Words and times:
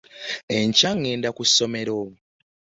Enkya 0.57 0.89
ngenda 0.97 1.29
kussomero. 1.37 1.99